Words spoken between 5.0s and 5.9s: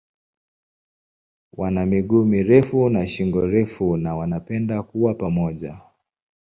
pamoja.